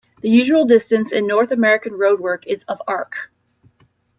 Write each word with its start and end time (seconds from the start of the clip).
The 0.23 0.29
usual 0.31 0.65
distance 0.65 1.11
in 1.13 1.27
North 1.27 1.51
American 1.51 1.93
road 1.93 2.19
work 2.19 2.47
is 2.47 2.63
of 2.63 2.81
arc. 2.87 3.29